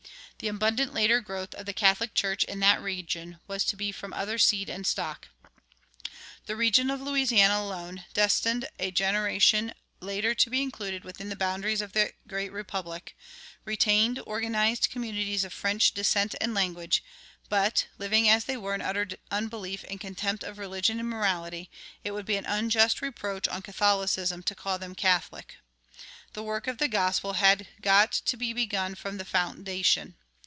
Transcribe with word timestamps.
The 0.41 0.47
abundant 0.47 0.91
later 0.95 1.21
growth 1.21 1.53
of 1.53 1.67
the 1.67 1.71
Catholic 1.73 2.15
Church 2.15 2.43
in 2.43 2.61
that 2.61 2.81
region 2.81 3.39
was 3.47 3.63
to 3.65 3.75
be 3.75 3.91
from 3.91 4.11
other 4.11 4.39
seed 4.39 4.69
and 4.69 4.87
stock. 4.87 5.27
The 6.47 6.55
region 6.55 6.89
of 6.89 6.99
Louisiana 6.99 7.59
alone, 7.59 8.05
destined 8.15 8.67
a 8.79 8.89
generation 8.89 9.71
later 9.99 10.33
to 10.33 10.49
be 10.49 10.63
included 10.63 11.03
within 11.03 11.29
the 11.29 11.35
boundaries 11.35 11.79
of 11.79 11.93
the 11.93 12.13
great 12.27 12.51
republic, 12.51 13.15
retained 13.65 14.19
organized 14.25 14.89
communities 14.89 15.43
of 15.43 15.53
French 15.53 15.91
descent 15.93 16.33
and 16.41 16.55
language; 16.55 17.03
but, 17.47 17.85
living 17.99 18.27
as 18.27 18.45
they 18.45 18.57
were 18.57 18.73
in 18.73 18.81
utter 18.81 19.09
unbelief 19.29 19.85
and 19.91 20.01
contempt 20.01 20.43
of 20.43 20.57
religion 20.57 20.99
and 20.99 21.07
morality, 21.07 21.69
it 22.03 22.13
would 22.13 22.25
be 22.25 22.37
an 22.37 22.47
unjust 22.47 22.99
reproach 22.99 23.47
on 23.47 23.61
Catholicism 23.61 24.41
to 24.41 24.55
call 24.55 24.79
them 24.79 24.95
Catholic. 24.95 25.57
The 26.33 26.41
work 26.41 26.65
of 26.65 26.79
the 26.79 26.87
gospel 26.87 27.33
had 27.33 27.67
got 27.79 28.11
to 28.11 28.35
be 28.35 28.53
begun 28.53 28.95
from 28.95 29.19
the 29.19 29.23
foundation. 29.25 30.15